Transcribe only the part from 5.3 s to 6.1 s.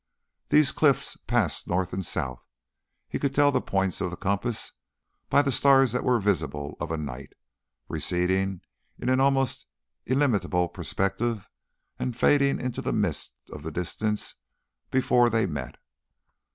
the stars that